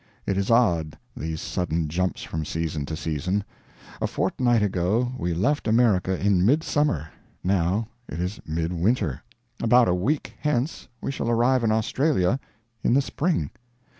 It 0.25 0.35
is 0.35 0.49
odd, 0.49 0.97
these 1.15 1.39
sudden 1.41 1.87
jumps 1.87 2.23
from 2.23 2.43
season 2.43 2.87
to 2.87 2.95
season. 2.95 3.43
A 4.01 4.07
fortnight 4.07 4.63
ago 4.63 5.11
we 5.15 5.31
left 5.35 5.67
America 5.67 6.19
in 6.19 6.43
mid 6.43 6.63
summer, 6.63 7.09
now 7.43 7.87
it 8.09 8.19
is 8.19 8.39
midwinter; 8.43 9.21
about 9.61 9.87
a 9.87 9.93
week 9.93 10.33
hence 10.39 10.87
we 11.01 11.11
shall 11.11 11.29
arrive 11.29 11.63
in 11.63 11.71
Australia 11.71 12.39
in 12.81 12.95
the 12.95 13.01
spring. 13.03 13.51